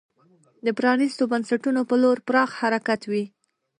[0.65, 3.23] د پرانیستو بنسټونو په لور پراخ حرکت وي.